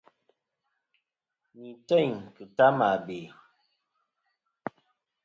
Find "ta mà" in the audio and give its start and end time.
2.57-2.87